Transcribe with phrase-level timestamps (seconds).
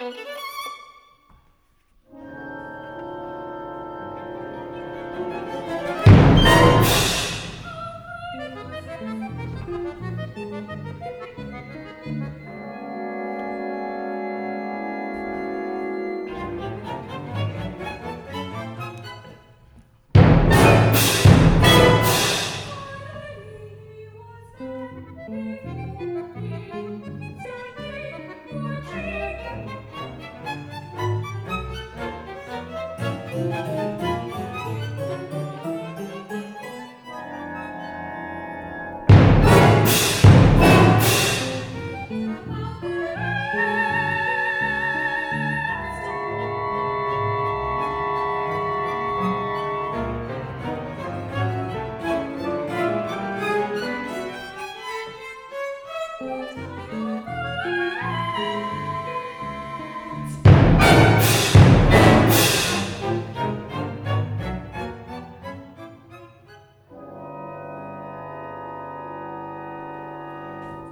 [0.00, 0.45] Música